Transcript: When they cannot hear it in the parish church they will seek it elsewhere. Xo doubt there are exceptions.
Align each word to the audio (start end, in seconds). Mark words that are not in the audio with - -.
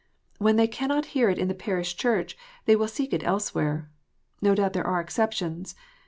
When 0.39 0.55
they 0.55 0.65
cannot 0.67 1.05
hear 1.13 1.29
it 1.29 1.37
in 1.37 1.47
the 1.47 1.53
parish 1.53 1.95
church 1.95 2.35
they 2.65 2.75
will 2.75 2.87
seek 2.87 3.13
it 3.13 3.23
elsewhere. 3.23 3.91
Xo 4.41 4.55
doubt 4.55 4.73
there 4.73 4.87
are 4.87 4.99
exceptions. 4.99 5.75